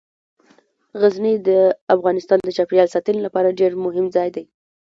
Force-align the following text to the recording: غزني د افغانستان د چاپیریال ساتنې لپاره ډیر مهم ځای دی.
غزني 1.01 1.33
د 1.47 1.49
افغانستان 1.95 2.37
د 2.41 2.49
چاپیریال 2.57 2.89
ساتنې 2.95 3.21
لپاره 3.23 3.55
ډیر 3.59 3.71
مهم 3.85 4.05
ځای 4.15 4.29
دی. 4.35 4.43